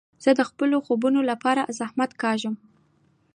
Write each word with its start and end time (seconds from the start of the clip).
زه 0.23 0.31
د 0.35 0.41
خپلو 0.49 0.77
خوبو 0.85 1.07
له 1.29 1.35
پاره 1.43 1.63
زحمت 1.79 2.11
کاږم. 2.21 2.55